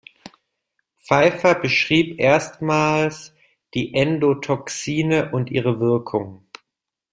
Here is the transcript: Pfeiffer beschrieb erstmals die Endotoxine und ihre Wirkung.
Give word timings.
Pfeiffer 0.97 1.53
beschrieb 1.53 2.17
erstmals 2.19 3.33
die 3.75 3.93
Endotoxine 3.93 5.29
und 5.31 5.51
ihre 5.51 5.79
Wirkung. 5.79 6.47